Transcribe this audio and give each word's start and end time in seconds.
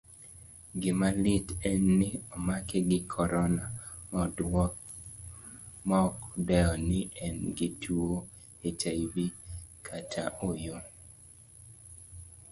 Gimalit 0.81 1.47
en 1.69 1.81
ni 1.99 2.09
omake 2.35 2.77
gi 2.89 2.99
corona 3.13 3.65
maokdewo 5.89 6.69
ni 6.87 6.99
engi 7.25 7.67
tuwo 7.81 8.15
hiv 8.61 9.13
kata 9.85 10.21
ooyo. 10.47 10.77